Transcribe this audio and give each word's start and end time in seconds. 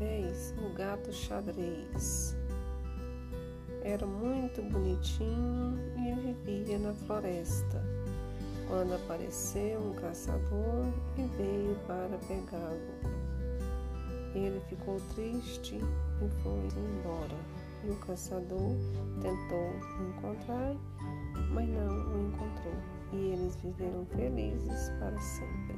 O 0.00 0.72
gato 0.74 1.12
xadrez. 1.12 2.36
Era 3.82 4.06
muito 4.06 4.62
bonitinho 4.62 5.76
e 5.96 6.14
vivia 6.44 6.78
na 6.78 6.94
floresta. 6.94 7.82
Quando 8.68 8.94
apareceu 8.94 9.80
um 9.80 9.94
caçador 9.94 10.86
e 11.16 11.22
veio 11.36 11.76
para 11.88 12.16
pegá-lo. 12.28 13.18
Ele 14.36 14.60
ficou 14.68 15.00
triste 15.16 15.74
e 15.76 16.42
foi 16.42 16.68
embora. 16.76 17.36
E 17.84 17.90
o 17.90 17.96
caçador 17.96 18.76
tentou 19.20 19.72
encontrar, 20.10 20.76
mas 21.50 21.68
não 21.68 22.14
o 22.14 22.28
encontrou. 22.28 22.74
E 23.14 23.32
eles 23.32 23.56
viveram 23.56 24.06
felizes 24.06 24.90
para 25.00 25.18
sempre. 25.20 25.77